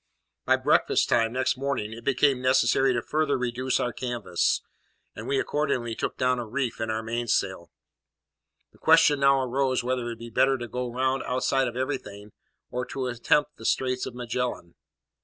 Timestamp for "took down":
5.93-6.39